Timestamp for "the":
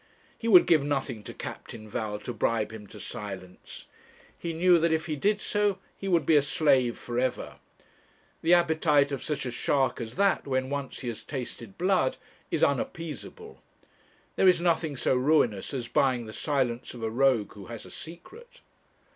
8.41-8.55, 16.25-16.33